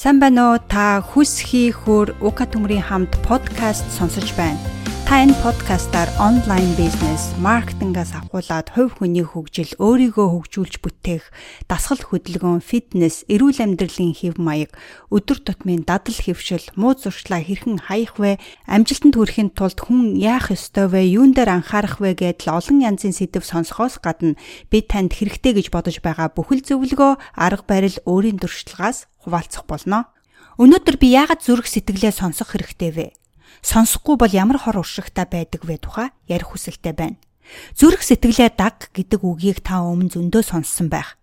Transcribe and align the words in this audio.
Сайн 0.00 0.16
байна 0.16 0.56
уу? 0.56 0.58
Та 0.64 1.04
хүс 1.04 1.44
хийхүр 1.44 2.16
Ука 2.24 2.48
төмрийн 2.48 2.80
хамт 2.80 3.12
подкаст 3.20 3.84
сонсож 3.92 4.32
байна. 4.32 4.56
Та 5.04 5.20
энэ 5.20 5.36
подкастаар 5.44 6.08
онлайн 6.16 6.72
бизнес, 6.72 7.36
маркетингаас 7.36 8.16
авахуулаад 8.16 8.72
хувь 8.72 8.96
хүний 8.96 9.20
хөгжил, 9.20 9.76
өөрийгөө 9.76 10.28
хөгжүүлж 10.32 10.80
бүтээх, 10.80 11.28
дасгал 11.68 12.00
хөдөлгөөн, 12.00 12.64
фитнес, 12.64 13.28
эрүүл 13.28 13.60
амьдралын 13.60 14.16
хэв 14.16 14.40
маяг, 14.40 14.72
өдөр 15.12 15.44
тутмын 15.44 15.84
дадал 15.84 16.16
хэвшил, 16.16 16.64
муу 16.80 16.96
зуршлаа 16.96 17.44
хэрхэн 17.44 17.84
хаях 17.84 18.16
вэ, 18.16 18.40
амжилтанд 18.72 19.20
хүрэхин 19.20 19.52
тулд 19.52 19.84
хүн 19.84 20.16
яах 20.16 20.48
ёстой 20.48 20.88
вэ, 20.88 21.12
юун 21.12 21.36
дээр 21.36 21.60
анхаарах 21.60 22.00
вэ 22.00 22.16
гэдэл 22.16 22.56
олон 22.56 22.80
янзын 22.80 23.12
сэдв 23.12 23.44
сонсохоос 23.44 24.00
гадна 24.00 24.40
би 24.72 24.80
танд 24.80 25.12
хэрэгтэй 25.12 25.58
гэж 25.58 25.68
бодож 25.68 26.00
байгаа 26.00 26.32
бүхэл 26.32 26.64
зөвлөгөө, 26.64 27.18
арга 27.34 27.66
барил 27.68 27.98
өөрийн 28.08 28.40
туршлагаас 28.40 29.09
хуваалцах 29.24 29.64
болно. 29.68 30.10
Өнөөдөр 30.60 30.96
би 31.00 31.12
яагаад 31.16 31.40
зүрх 31.40 31.66
сэтгэлээ 31.68 32.12
сонсох 32.12 32.52
хэрэгтэй 32.52 32.90
вэ? 32.92 33.06
Сонсохгүй 33.64 34.16
бол 34.16 34.32
ямар 34.32 34.58
хор 34.60 34.80
уршигтай 34.80 35.24
байдаг 35.28 35.64
вэ 35.64 35.80
тухай 35.80 36.08
ярих 36.28 36.52
хүсэлтэй 36.52 36.92
байна. 36.96 37.20
Зүрх 37.74 38.04
сэтгэлээ 38.04 38.56
даг 38.56 38.92
гэдэг 38.94 39.20
үгийг 39.24 39.60
та 39.60 39.82
өмнө 39.84 40.12
зөндөө 40.14 40.42
сонссон 40.44 40.88
байх. 40.88 41.18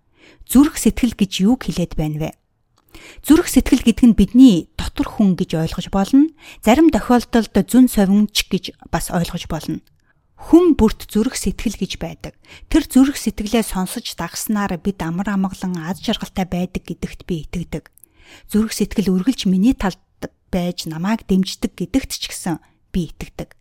Зүрх 0.46 0.78
сэтгэл 0.78 1.16
гэж 1.16 1.32
юу 1.46 1.56
хэлээд 1.58 1.94
байна 1.98 2.18
вэ? 2.18 2.32
Зүрх 3.24 3.48
сэтгэл 3.48 3.84
гэдэг 3.86 4.06
нь 4.10 4.18
бидний 4.18 4.58
дотор 4.78 5.08
хүн 5.08 5.38
гэж 5.38 5.56
ойлгож 5.56 5.88
болно. 5.94 6.34
Зарим 6.66 6.90
тохиолдолд 6.90 7.54
зүн 7.54 7.88
совинч 7.88 8.48
гэж 8.50 8.78
бас 8.92 9.10
ойлгож 9.14 9.48
болно. 9.48 9.82
Хүн 10.38 10.78
бүрт 10.78 11.10
зүрх 11.10 11.34
сэтгэл 11.34 11.78
гэж 11.82 11.98
байдаг. 11.98 12.34
Тэр 12.70 12.86
зүрх 12.86 13.18
сэтгэлээ 13.18 13.66
сонсож 13.66 14.14
дагснаар 14.14 14.78
бид 14.78 15.02
амар 15.02 15.34
амгалан 15.34 15.82
аз 15.82 15.98
жаргалтай 16.02 16.46
байдаг 16.46 16.86
гэдэгт 16.86 17.26
би 17.26 17.46
итгэдэг. 17.46 17.90
Зүрх 18.52 18.74
сэтгэл 18.76 19.14
үргэлж 19.14 19.48
миний 19.48 19.74
талд 19.74 20.00
байж 20.52 20.88
намайг 20.88 21.28
дэмждэг 21.28 21.76
гэдэгт 21.76 22.12
ч 22.12 22.24
гэсэн 22.32 22.60
би 22.92 23.12
итгэдэг. 23.12 23.58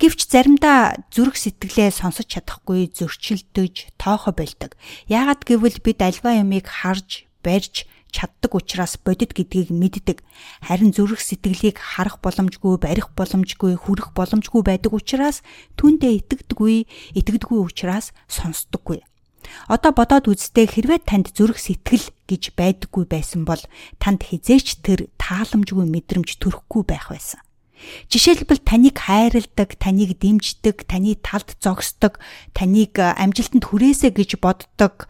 Гэвч 0.00 0.20
заримдаа 0.32 0.96
зүрх 1.12 1.36
сэтгэлээ 1.36 1.92
сонсож 1.92 2.26
чадахгүй 2.32 2.88
зөрчилдөж 2.88 3.92
тоохо 4.00 4.32
болдог. 4.32 4.76
Яагад 5.08 5.44
гэвэл 5.44 5.78
бид 5.84 6.00
альва 6.00 6.40
юмыг 6.40 6.66
харж, 6.68 7.28
барьж 7.44 7.84
чаддаг 8.08 8.54
учраас 8.56 8.96
бодит 8.96 9.36
гэдгийг 9.36 9.68
мэддэг. 9.68 10.24
Харин 10.64 10.96
зүрх 10.96 11.20
сэтгэлийг 11.20 11.76
харах 11.76 12.20
боломжгүй, 12.24 12.80
барих 12.80 13.12
боломжгүй, 13.12 13.76
хүрэх 13.76 14.16
боломжгүй 14.16 14.62
байдаг 14.64 14.92
учраас 14.96 15.44
түндэ 15.76 16.24
итгэдэггүй, 16.24 16.88
итгэдэггүй 17.20 17.60
учраас 17.60 18.16
сонсдоггүй. 18.32 19.04
Одоо 19.68 19.92
бодоод 19.92 20.28
үзтээ 20.28 20.66
хэрвээ 20.68 21.00
танд 21.04 21.32
зүрх 21.32 21.58
сэтгэл 21.58 22.08
гэж 22.28 22.42
байдаггүй 22.56 23.04
байсан 23.08 23.44
бол 23.48 23.60
танд 24.02 24.24
хизээч 24.24 24.80
тэр 24.84 25.08
тааламжгүй 25.20 25.86
мэдрэмж 25.88 26.40
төрөхгүй 26.40 26.82
байх 26.88 27.12
байсан. 27.12 27.40
Жишээлбэл 28.10 28.62
таныг 28.66 28.98
хайрладаг, 28.98 29.78
таныг 29.78 30.18
дэмждэг, 30.18 30.82
таны 30.90 31.14
талд 31.22 31.54
зогсдог, 31.62 32.18
таныг 32.50 32.98
амжилтанд 32.98 33.70
хүрээсэ 33.70 34.10
гэж 34.10 34.42
боддог, 34.42 35.06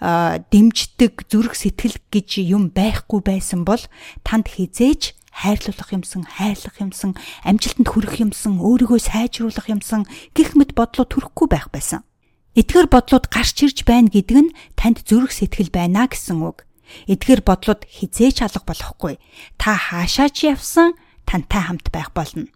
дэмждэг 0.00 1.26
зүрх 1.26 1.58
сэтгэл 1.58 1.98
гэж 2.14 2.28
юм 2.44 2.70
байхгүй 2.70 3.18
байсан 3.18 3.66
бол 3.66 3.82
танд 4.22 4.46
хизээч 4.46 5.18
хайрлуулах 5.34 5.90
юмсан, 5.90 6.22
хайрлах 6.22 6.78
юмсан, 6.78 7.18
амжилтанд 7.42 7.90
хүрэх 7.90 8.22
юмсан, 8.22 8.62
өөрийгөө 8.62 9.00
сайжруулах 9.02 9.66
юмсан 9.66 10.06
гих 10.30 10.54
мэт 10.54 10.78
бодлоо 10.78 11.02
төрөхгүй 11.10 11.50
байх 11.50 11.74
байсан. 11.74 12.06
Эдгээр 12.54 12.86
бодлууд 12.86 13.26
гарч 13.34 13.66
ирж 13.66 13.82
байна 13.82 14.08
гэдэг 14.10 14.38
нь 14.38 14.54
танд 14.78 15.02
зүрх 15.02 15.34
сэтгэл 15.34 15.74
байна 15.74 16.06
гэсэн 16.06 16.38
үг. 16.38 16.62
Эдгээр 17.10 17.42
бодлууд 17.42 17.82
хизээч 17.82 18.46
алга 18.46 18.62
болохгүй. 18.62 19.18
Та 19.58 19.74
хаашаа 19.74 20.30
ч 20.30 20.46
явсан 20.54 20.94
тантай 21.26 21.66
хамт 21.66 21.90
байх 21.90 22.14
болно. 22.14 22.46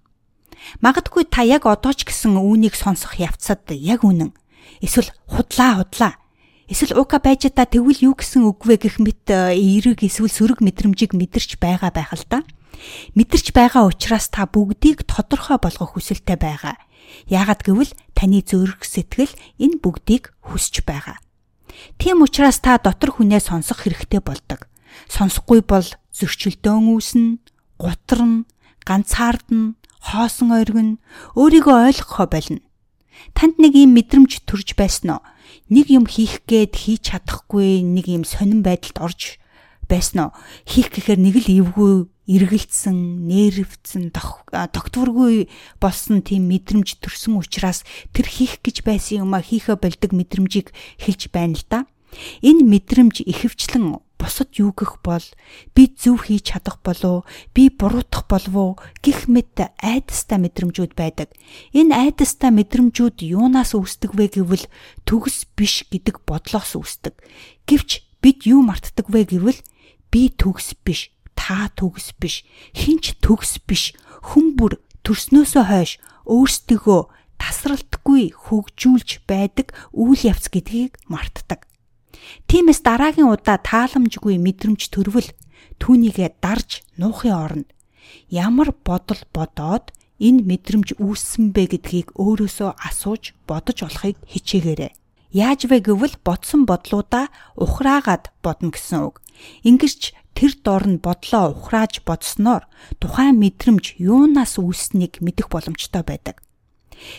Магадгүй 0.79 1.27
та 1.27 1.43
яг 1.43 1.67
одоо 1.67 1.91
ч 1.91 2.07
гэсэн 2.07 2.39
үүнийг 2.39 2.79
сонсох 2.79 3.19
явцад 3.19 3.67
яг 3.75 4.07
үнэн. 4.07 4.31
Эсвэл 4.78 5.11
худлаа 5.27 5.83
худлаа. 5.83 6.15
Эсвэл 6.69 7.01
ука 7.01 7.19
байж 7.19 7.49
та 7.51 7.65
тэгвэл 7.65 8.12
юу 8.12 8.15
гэсэн 8.15 8.45
үг 8.45 8.69
вэ 8.69 8.77
гэх 8.78 9.03
мэт 9.03 9.27
эерэг 9.33 10.05
эсвэл 10.05 10.31
сөрөг 10.31 10.61
мэдрэмжийг 10.61 11.17
мэдэрч 11.17 11.56
байгаа 11.59 11.91
байх 11.91 12.12
л 12.12 12.27
та. 12.28 12.45
Мэдэрч 13.17 13.56
байгаа 13.56 13.89
учраас 13.89 14.28
та 14.28 14.45
бүгдийг 14.45 15.09
тодорхой 15.09 15.59
болгох 15.59 15.97
хүсэлтэй 15.97 16.37
байгаа. 16.37 16.77
Яагад 17.27 17.65
гэвэл 17.65 17.93
таны 18.19 18.43
зүрх 18.43 18.83
сэтгэл 18.83 19.31
энэ 19.62 19.79
бүгдийг 19.79 20.34
хүсэж 20.43 20.83
байгаа. 20.83 21.23
Тийм 22.03 22.27
учраас 22.27 22.59
та 22.59 22.83
дотор 22.83 23.15
хүнээ 23.15 23.39
сонсох 23.39 23.87
хэрэгтэй 23.87 24.19
болдог. 24.19 24.67
Сонсохгүй 25.06 25.62
бол 25.62 25.87
зөрчилдөөн 26.11 26.84
үүснэ, 26.91 27.39
гутрна, 27.78 28.43
ганцаардна, 28.83 29.78
хоосон 30.03 30.51
ойргон, 30.51 30.99
өөрийгөө 31.39 31.95
ойлгохоо 31.95 32.27
болно. 32.27 32.61
Танд 33.39 33.62
нэг 33.62 33.78
юм 33.78 33.95
мэдрэмж 33.95 34.43
төрж 34.47 34.75
байсан 34.75 35.19
уу? 35.19 35.23
Нэг 35.71 35.87
юм 35.95 36.11
хийх 36.11 36.43
гээд 36.51 36.75
хийж 36.75 37.15
чадахгүй 37.15 37.87
нэг 37.87 38.11
юм 38.11 38.25
сонирн 38.27 38.67
байдалд 38.67 38.99
орж 38.99 39.39
байсан 39.87 40.31
уу? 40.31 40.37
Хийх 40.67 40.91
гэхээр 40.91 41.21
нэг 41.23 41.34
л 41.47 41.49
эвгүй 41.51 41.95
эргэлцсэн, 42.28 43.25
нервцэн, 43.25 44.12
тогтворгүй 44.12 45.49
болсон 45.81 46.21
тийм 46.21 46.53
мэдрэмж 46.53 47.00
төрсөн 47.00 47.41
учраас 47.41 47.89
тэр 48.12 48.28
хийх 48.28 48.61
гэж 48.61 48.84
байсан 48.84 49.25
юмаа 49.25 49.41
хийхэ 49.41 49.81
болдог 49.81 50.12
мэдрэмжийг 50.12 50.77
хэлж 51.00 51.33
байна 51.33 51.56
л 51.56 51.65
да. 51.66 51.81
Энэ 52.44 52.65
мэдрэмж 52.69 53.25
ихэвчлэн 53.25 54.00
бусад 54.19 54.50
юу 54.59 54.75
гэх 54.75 55.00
бол 55.00 55.22
би 55.75 55.89
зөв 55.94 56.27
хийж 56.27 56.53
чадах 56.53 56.83
болов 56.83 57.25
би 57.55 57.71
буруутах 57.71 58.27
болов 58.27 58.83
гих 59.00 59.28
мэт 59.31 59.71
айдастай 59.78 60.39
мэдрэмжүүд 60.43 60.93
байдаг. 60.99 61.31
Энэ 61.72 61.95
айдастай 61.95 62.50
мэдрэмжүүд 62.50 63.22
юунаас 63.22 63.72
үүсдэг 63.78 64.12
вэ 64.19 64.41
гэвэл 64.41 64.66
төгс 65.06 65.47
биш 65.55 65.87
гэдэг 65.87 66.27
бодлоос 66.27 66.75
үүсдэг. 66.75 67.15
Гэвч 67.69 68.03
бид 68.19 68.43
юу 68.45 68.66
мартдаг 68.66 69.06
вэ 69.06 69.31
гэвэл 69.31 69.60
би 70.10 70.33
төгс 70.34 70.75
биш 70.83 71.15
та 71.38 71.71
төгс 71.78 72.19
биш, 72.19 72.43
хинч 72.75 73.15
төгс 73.22 73.62
биш. 73.62 73.94
Хүн 74.26 74.59
бүр 74.59 74.82
төрснөөсөө 75.06 75.65
хойш 75.71 75.93
өөрсдөө 76.26 76.99
тасралтгүй 77.38 78.34
хөгжүүлж 78.34 79.22
байдаг 79.31 79.71
үйл 79.94 80.19
явц 80.27 80.50
гэдгийг 80.50 80.98
мартдаг. 81.06 81.71
Тиймээс 82.50 82.82
дараагийн 82.82 83.31
удаа 83.31 83.62
тааламжгүй 83.62 84.37
мэдрэмж 84.43 84.91
төрвөл 84.91 85.31
түүнийгээ 85.78 86.43
дарж 86.43 86.82
нуухын 86.98 87.32
оронд 87.32 87.69
ямар 88.28 88.75
бодол 88.75 89.22
бодоод 89.31 89.94
энэ 90.19 90.43
мэдрэмж 90.43 90.98
үүссэн 90.98 91.54
бэ 91.54 91.78
гэдгийг 91.78 92.09
өөрөөсөө 92.19 92.71
асууж 92.82 93.38
бодож 93.47 93.87
болохыг 93.87 94.19
хичээгээрэй. 94.27 94.93
Яаж 95.31 95.71
вэ 95.71 95.84
гэвэл 95.87 96.16
бодсон 96.27 96.66
бодлуудаа 96.66 97.31
ухраагаад 97.54 98.34
бодно 98.43 98.75
гэсэн 98.75 99.12
үг. 99.12 99.22
Ингэрч 99.62 100.16
тэр 100.38 100.54
дор 100.62 100.87
нь 100.87 101.03
бодлоо 101.03 101.50
ухрааж 101.50 102.06
бодсноор 102.06 102.62
тухайн 103.03 103.43
мэдрэмж 103.43 103.99
юунаас 103.99 104.62
үүснийг 104.62 105.19
мэдэх 105.19 105.50
боломжтой 105.50 106.06
байдаг. 106.06 106.38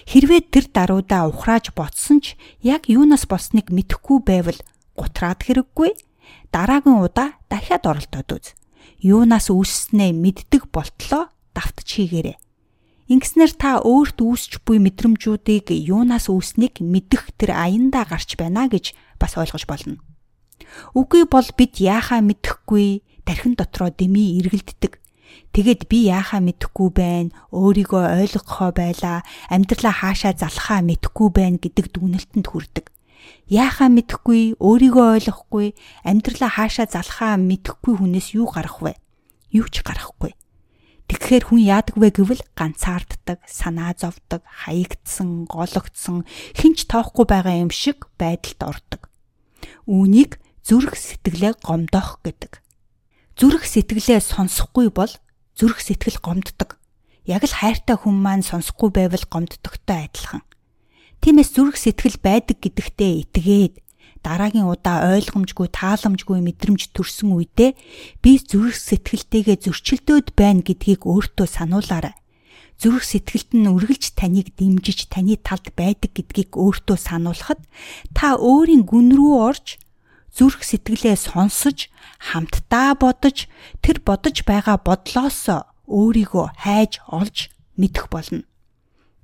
Хэрвээ 0.08 0.48
тэр 0.48 0.72
даруйдаа 0.72 1.28
ухрааж 1.28 1.76
бодсон 1.76 2.24
ч 2.24 2.40
яг 2.64 2.88
юунаас 2.88 3.28
болсныг 3.28 3.76
мэдэхгүй 3.76 4.24
байвал 4.24 4.60
гутраад 4.96 5.44
хэрэггүй 5.44 5.92
дараагийн 6.56 7.04
удаа 7.04 7.36
дахиад 7.52 7.84
оролдоод 7.84 8.30
үз. 8.40 8.48
Юунаас 9.04 9.52
үүсснээ 9.52 10.16
мэддэг 10.16 10.72
болтлоо 10.72 11.28
давтж 11.52 12.00
хийгээрэй. 12.00 12.40
Ингэснээр 13.12 13.52
та 13.60 13.84
өөрт 13.84 14.22
үүсч 14.22 14.64
буй 14.64 14.78
мэдрэмжүүдийг 14.80 15.76
юунаас 15.76 16.32
үүснийг 16.32 16.80
мэдэх 16.80 17.36
тэр 17.36 17.58
аяндаа 17.58 18.06
гарч 18.06 18.40
байна 18.40 18.72
гэж 18.72 18.96
бас 19.20 19.34
ойлгож 19.36 19.66
болно. 19.66 19.98
Үгүй 20.94 21.26
бол 21.26 21.48
бид 21.58 21.82
яахаа 21.82 22.22
мэдэхгүй 22.22 23.02
тархин 23.30 23.54
дотроо 23.54 23.94
дэмий 23.94 24.42
эргэлддэг. 24.42 24.98
Тэгэд 25.54 25.86
би 25.86 26.10
яахаа 26.10 26.42
мэдэхгүй 26.42 26.90
байна, 26.90 27.30
өөрийгөө 27.54 28.26
ойлгохоо 28.26 28.74
байлаа, 28.74 29.22
амьдралаа 29.54 29.94
хаашаа 29.94 30.34
залхаа 30.34 30.82
мэдэхгүй 30.82 31.30
байна 31.30 31.62
гэдэг 31.62 31.94
дүгнэлтэнд 31.94 32.50
хүрдэг. 32.50 32.90
Яахаа 33.46 33.94
мэдэхгүй, 33.94 34.58
өөрийгөө 34.58 35.08
ойлгохгүй, 35.22 35.78
амьдралаа 36.10 36.50
хаашаа 36.58 36.88
залхаа 36.90 37.38
мэдэхгүй 37.38 38.02
хүнээс 38.02 38.34
юу 38.34 38.50
гарах 38.50 38.82
вэ? 38.82 38.98
Юу 39.54 39.70
ч 39.70 39.86
гарахгүй. 39.86 40.34
Тэгэхээр 41.10 41.44
хүн 41.54 41.62
яадаг 41.66 41.96
вэ 42.02 42.10
гэвэл 42.14 42.42
ганцаарддаг, 42.58 43.46
санаа 43.46 43.94
зовдөг, 43.98 44.42
хаягдсан, 44.46 45.46
гологдсон, 45.50 46.26
хинч 46.58 46.90
тоохгүй 46.90 47.26
байгаа 47.30 47.62
юм 47.62 47.74
шиг 47.74 48.10
байдалд 48.18 48.62
ордог. 48.62 49.02
Үүнийг 49.90 50.38
зүрх 50.62 50.94
сэтгэлээ 50.94 51.66
гомдоох 51.66 52.22
гэдэг 52.22 52.62
зүрх 53.40 53.64
сэтгэлээ 53.64 54.20
сонсохгүй 54.20 54.92
бол 54.92 55.08
зүрх 55.56 55.80
сэтгэл 55.80 56.20
гомддог. 56.20 56.76
Яг 57.24 57.48
л 57.48 57.56
хайртай 57.56 57.96
хүн 57.96 58.20
маань 58.20 58.44
сонсохгүй 58.44 58.92
байвал 58.92 59.24
гомддогтой 59.32 60.12
адилхан. 60.12 60.44
Тиймээс 61.24 61.56
зүрх 61.56 61.80
сэтгэл 61.80 62.20
байдаг 62.20 62.60
гэдэгтээ 62.60 63.32
итгээд 63.32 63.80
дараагийн 64.28 64.68
удаа 64.68 65.16
ойлгомжгүй 65.16 65.72
тааламжгүй 65.72 66.44
мэдрэмж 66.44 66.92
төрсөн 66.92 67.32
үедээ 67.40 67.80
би 68.20 68.32
зүрх 68.44 68.76
сэтгэлтэйгээ 68.76 69.58
зөрчилдөөд 69.64 70.36
байна 70.36 70.60
гэдгийг 70.60 71.08
өөртөө 71.08 71.48
сануулаарай. 71.48 72.20
Зүрх 72.76 73.08
сэтгэлд 73.08 73.56
нь 73.56 73.72
үргэлж 73.72 74.20
таныг 74.20 74.52
дэмжиж 74.60 75.08
таны 75.08 75.40
талд 75.40 75.72
байдаг 75.80 76.12
гэдгийг 76.12 76.60
өөртөө 76.60 76.98
сануулхад 77.00 77.64
та 78.12 78.36
өөрийн 78.36 78.84
гүн 78.84 79.16
рүү 79.16 79.36
орж 79.48 79.80
зүрх 80.36 80.62
сэтгэлээ 80.66 81.16
сонсож 81.18 81.90
хамтдаа 82.20 82.96
бодож 83.00 83.48
тэр 83.84 83.98
бодож 84.06 84.44
байгаа 84.50 84.78
бодлоос 84.80 85.50
өөрийгөө 85.90 86.48
хайж 86.64 87.02
олж 87.10 87.50
мэдэх 87.80 88.08
болно 88.14 88.50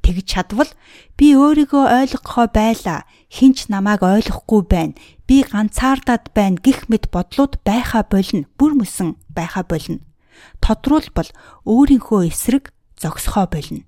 тэгж 0.05 0.25
чадвал 0.29 0.69
би 1.17 1.33
өөрийгөө 1.33 1.85
ойлгохоо 2.05 2.45
байлаа. 2.53 3.09
Хинч 3.33 3.73
намайг 3.73 4.05
ойлгохгүй 4.05 4.61
байна. 4.69 4.93
Би 5.25 5.41
ганцаардаад 5.41 6.29
байна 6.37 6.61
гих 6.61 6.85
мэд 6.85 7.09
бодлууд 7.09 7.57
байха 7.65 8.05
болно. 8.05 8.45
Бүр 8.61 8.77
мөсөн 8.77 9.17
байха 9.33 9.65
болно. 9.65 10.05
Тодруулбал 10.61 11.29
өөрийнхөө 11.65 12.29
эсрэг 12.29 12.69
зогсохоо 13.01 13.49
болно. 13.49 13.81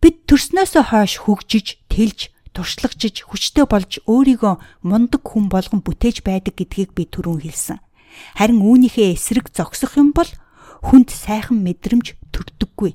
Бид 0.00 0.28
төрснөөсөө 0.28 0.84
хойш 0.92 1.24
хөгжиж, 1.24 1.80
тэлж, 1.88 2.28
туршлагажиж, 2.54 3.26
хүчтэй 3.26 3.66
болж 3.66 3.98
өөрийгөө 4.06 4.54
мундаг 4.86 5.22
хүн 5.26 5.50
болгон 5.50 5.82
бүтээж 5.82 6.22
байдаг 6.22 6.54
гэдгийг 6.54 6.94
би 6.94 7.04
түрүүн 7.10 7.42
хэлсэн. 7.42 7.82
Харин 8.38 8.62
үүнийхээ 8.62 9.18
эсрэг 9.18 9.50
зогсох 9.50 9.98
юм 9.98 10.14
бол 10.14 10.30
хүнд 10.86 11.10
сайхан 11.10 11.60
мэдрэмж 11.66 12.14
төрдөггүй 12.30 12.94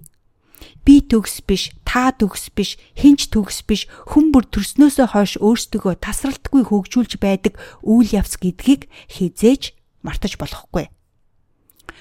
би 0.86 1.02
төгс 1.06 1.42
биш, 1.46 1.70
та 1.86 2.10
төгс 2.12 2.50
биш, 2.56 2.78
хинч 2.98 3.30
төгс 3.30 3.62
биш, 3.68 3.86
хүн 4.10 4.32
бүр 4.34 4.48
төрснөөсөө 4.50 5.08
хойш 5.14 5.34
өөрсдөө 5.38 6.00
тасралтгүй 6.02 6.66
хөгжүүлж 6.66 7.20
байдаг 7.22 7.62
үйл 7.86 8.10
явц 8.10 8.42
гэдгийг 8.42 8.90
хизээж 9.12 9.78
мартаж 10.02 10.42
болохгүй. 10.42 10.90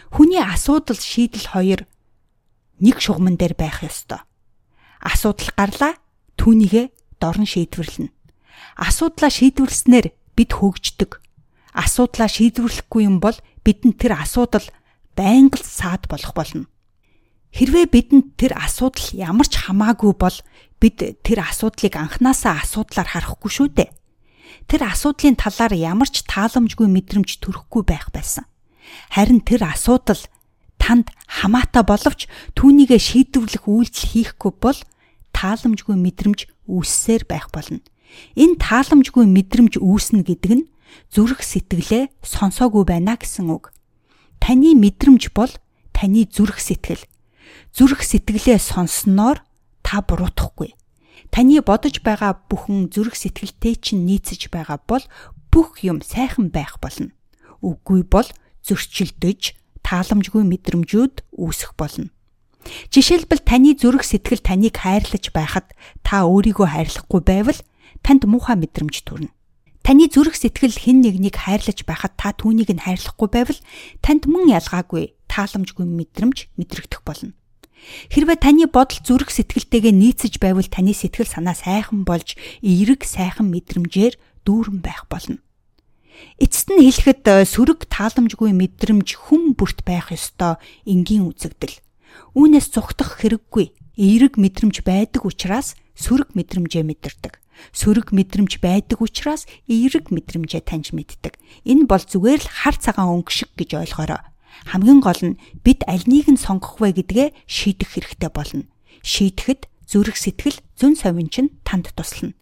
Хүний 0.09 0.41
асуудал 0.41 0.97
шийдэл 0.97 1.53
хоёр 1.53 1.81
нэг 2.81 2.97
шугамн 3.03 3.37
дээр 3.37 3.55
байх 3.59 3.85
ёстой. 3.85 4.25
Асуудал 5.05 5.53
гарлаа 5.53 5.93
түүнийгэ 6.41 6.89
дорн 7.21 7.47
шийдвэрлэнэ. 7.47 8.11
Асуудлаа 8.79 9.31
шийдвэрлснээр 9.31 10.15
бид 10.39 10.51
хөгждөг. 10.55 11.19
Асуудлаа 11.75 12.31
шийдвэрлэхгүй 12.31 13.03
юм 13.07 13.19
бол 13.23 13.37
бидэнд 13.63 13.99
тэр 13.99 14.19
асуудал 14.19 14.67
байнга 15.19 15.59
саад 15.63 16.07
болох 16.07 16.33
болно. 16.35 16.71
Хэрвээ 17.55 17.87
бидэнд 17.91 18.39
тэр 18.39 18.55
асуудал 18.55 19.09
ямар 19.15 19.49
ч 19.51 19.59
хамаагүй 19.59 20.13
бол 20.15 20.37
бид 20.79 20.99
тэр 21.27 21.39
асуудлыг 21.43 21.95
анханасаа 21.99 22.63
асуудлаар 22.63 23.09
харахгүй 23.09 23.51
шүү 23.51 23.69
дээ. 23.75 23.91
Тэр 24.69 24.83
асуудлын 24.85 25.35
талаар 25.35 25.75
ямар 25.75 26.09
ч 26.13 26.23
тааламжгүй 26.29 26.87
мэдрэмж 26.87 27.41
төрөхгүй 27.41 27.83
байх 27.89 28.13
байсан. 28.13 28.45
Харин 29.11 29.41
тэр 29.41 29.65
асуудал 29.65 30.21
танд 30.79 31.11
хамаатай 31.27 31.83
боловч 31.83 32.31
түүнийгэ 32.55 32.97
шийдвэрлэх 33.01 33.65
үйлдэл 33.67 34.07
хийхгүй 34.13 34.53
бол 34.61 34.79
тааламжгүй 35.39 35.95
мэдрэмж 35.95 36.51
үүссээр 36.67 37.23
байх 37.31 37.55
болно. 37.55 37.79
Энэ 38.35 38.59
тааламжгүй 38.59 39.23
мэдрэмж 39.31 39.79
үүснэ 39.79 40.27
гэдэг 40.27 40.53
нь 40.59 40.67
зүрх 41.15 41.47
сэтгэлээ 41.47 42.11
сонсоогүй 42.27 42.83
байна 42.83 43.15
гэсэн 43.15 43.47
үг. 43.47 43.71
Таны 44.43 44.75
мэдрэмж 44.75 45.31
бол 45.31 45.53
таны 45.95 46.27
зүрх 46.27 46.59
сэтгэл 46.59 47.07
зүрх 47.71 48.03
сэтгэлээ 48.03 48.59
сонссноор 48.59 49.47
та 49.87 50.03
буруутахгүй. 50.03 50.75
Таны 51.31 51.63
бодож 51.63 52.03
байгаа 52.03 52.35
бүхэн 52.51 52.91
зүрх 52.91 53.15
сэтгэлтэй 53.15 53.79
чинь 53.79 54.09
нийцэж 54.09 54.51
байгаа 54.51 54.83
бол 54.91 55.05
бүх 55.53 55.85
юм 55.87 56.03
сайхан 56.03 56.51
байх 56.51 56.81
болно. 56.83 57.15
Үгүй 57.63 58.03
бол 58.03 58.27
зөрчилдөж, 58.65 59.55
тааламжгүй 59.85 60.43
мэдрэмжүүд 60.45 61.15
үүсэх 61.37 61.77
болно. 61.77 62.11
Жишээлбэл 62.93 63.43
таны 63.45 63.75
зүрх 63.75 64.05
сэтгэл 64.05 64.43
таныг 64.45 64.77
хайрлаж 64.79 65.31
байхад 65.33 65.73
та 66.05 66.25
өөрийгөө 66.29 66.69
хайрлахгүй 66.69 67.21
байвал 67.25 67.61
танд 68.05 68.25
муухай 68.25 68.57
мэдрэмж 68.57 69.05
төрнө. 69.05 69.33
Таны 69.83 70.09
зүрх 70.13 70.37
сэтгэл 70.37 70.77
хэн 70.77 71.01
нэгнийг 71.01 71.37
хайрлаж 71.37 71.85
байхад 71.89 72.15
та 72.21 72.37
түүнийг 72.37 72.69
нь 72.75 72.85
хайрлахгүй 72.85 73.29
байвал 73.33 73.61
танд 74.05 74.29
мөн 74.29 74.53
ялгаагүй 74.53 75.17
тааламжгүй 75.33 75.87
мэдрэмж 75.87 76.53
мэдрэгдэх 76.61 77.01
болно. 77.05 77.33
Хэрвээ 78.13 78.39
таны 78.43 78.67
бодол 78.67 79.01
зүрх 79.01 79.31
сэтгэлтэйгээ 79.33 79.95
нийцэж 79.95 80.43
байвал 80.43 80.67
таны 80.67 80.93
сэтгэл 80.93 81.31
санаа 81.31 81.55
сайхан 81.55 82.03
болж 82.03 82.35
эерэг 82.61 83.07
сайхан 83.07 83.49
мэдрэмжээр 83.49 84.19
дүүрэн 84.45 84.83
байх 84.83 85.07
болно. 85.07 85.39
Эцэст 86.43 86.75
нь 86.75 86.83
хэлэхэд 86.83 87.23
э, 87.31 87.47
сөрөг 87.47 87.87
тааламжгүй 87.87 88.51
мэдрэмж 88.51 89.09
хүм 89.31 89.55
бүрт 89.55 89.87
байх 89.87 90.11
ёстой 90.11 90.59
энгийн 90.83 91.31
үзэгдэл. 91.31 91.79
Үүнээс 92.35 92.75
цухтах 92.75 93.19
хэрэггүй. 93.21 93.75
Эерэг 93.99 94.39
мэдрэмж 94.39 94.87
байдаг 94.87 95.27
учраас 95.27 95.75
сөрөг 95.99 96.35
мэдрэмжээ 96.39 96.87
мэдэрдэг. 96.87 97.35
Сөрөг 97.75 98.15
мэдрэмж 98.15 98.63
байдаг 98.63 99.03
учраас 99.03 99.51
эерэг 99.67 100.15
мэдрэмжээ 100.15 100.63
таньж 100.63 100.95
мэддэг. 100.95 101.35
Энэ 101.67 101.91
бол 101.91 102.03
зүгээр 102.03 102.41
л 102.47 102.53
хар 102.63 102.77
цагаан 102.79 103.11
өнгө 103.19 103.33
шиг 103.35 103.51
гэж 103.59 103.83
ойлгоорой 103.83 104.23
хамгийн 104.67 105.01
гол 105.01 105.23
нь 105.23 105.39
бид 105.63 105.87
аль 105.87 106.07
нэг 106.07 106.27
нь 106.27 106.41
сонгох 106.41 106.81
вэ 106.81 106.99
гэдгээ 106.99 107.29
шийдэх 107.47 107.95
хэрэгтэй 107.95 108.31
болно. 108.33 108.67
Шийдэхэд 109.05 109.71
зүрх 109.87 110.17
сэтгэл 110.19 110.59
зөн 110.75 110.95
совин 110.99 111.29
чинь 111.31 111.55
танд 111.63 111.95
туслана. 111.95 112.35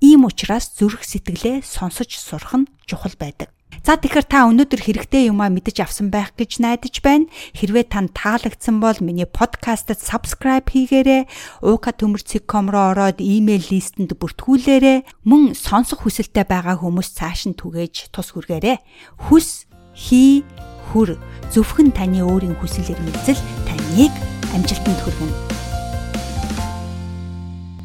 Ийм 0.00 0.24
учраас 0.24 0.72
зүрх 0.72 1.04
сэтгэлээ 1.04 1.60
сонсож 1.60 2.10
сурах 2.16 2.56
нь 2.56 2.70
чухал 2.88 3.14
байдаг. 3.20 3.52
За 3.80 3.96
тэгэхээр 3.96 4.28
та 4.28 4.44
өнөөдөр 4.44 4.80
хэрэгтэй 4.84 5.32
юмаа 5.32 5.48
мэдэж 5.48 5.80
авсан 5.80 6.12
байх 6.12 6.36
гэж 6.36 6.60
найдаж 6.60 7.00
байна. 7.00 7.32
Хэрвээ 7.56 7.88
танд 7.88 8.12
таалагдсан 8.12 8.76
бол 8.76 9.00
миний 9.00 9.24
подкастт 9.24 9.96
subscribe 9.96 10.68
хийгээрэй. 10.68 11.24
Уука 11.64 11.96
төмөрцөг.com 11.96 12.68
руу 12.68 12.92
ороод 12.92 13.24
email 13.24 13.64
листэнд 13.64 14.20
бүртгүүлээрэй. 14.20 15.08
Мөн 15.24 15.56
сонсох 15.56 16.04
хүсэлтэй 16.04 16.44
байгаа 16.44 16.76
хүмүүс 16.76 17.08
цааш 17.16 17.48
нь 17.48 17.56
түгээж 17.56 18.12
тус 18.12 18.36
хүргээрэй. 18.36 18.84
Хүс 19.16 19.64
хий 19.96 20.44
хүр 20.92 21.16
зөвхөн 21.48 21.96
таны 21.96 22.20
өөрийн 22.20 22.60
хүсэл 22.60 22.92
эрмэлзэл 22.92 23.40
таныг 23.64 24.12
амжилтанд 24.52 25.00
хүргэнэ. 25.08 25.49